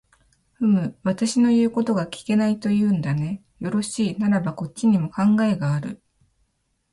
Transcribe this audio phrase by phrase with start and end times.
[0.53, 3.43] ふむ、私の言うことが聞けないと言うんだね。
[3.59, 6.01] よろしい、ならばこっちにも考えがある。